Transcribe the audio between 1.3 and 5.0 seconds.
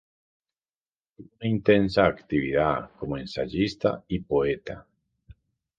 una intensa actividad como ensayista y poeta.